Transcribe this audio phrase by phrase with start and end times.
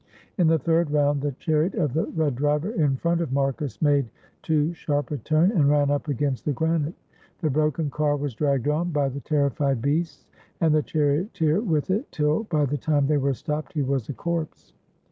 [0.39, 4.09] In the third round the chariot of the red driver in front of Marcus made
[4.41, 6.95] too sharp a turn and ran up against the granite.
[7.41, 10.25] The broken car was dragged on by the terrified beasts,
[10.59, 14.13] and the charioteer with it, till, by the time they were stopped, he was a
[14.13, 14.73] corpse.